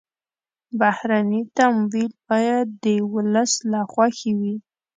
بهرني 0.79 1.41
تمویل 1.57 2.11
باید 2.27 2.67
د 2.83 2.85
ولس 3.13 3.51
له 3.71 3.79
خوښې 3.91 4.31
وي. 4.39 4.55